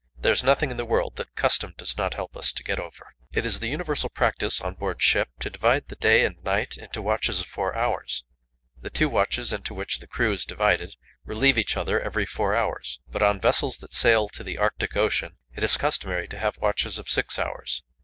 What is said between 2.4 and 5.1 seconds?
to get over. It is the universal practice on board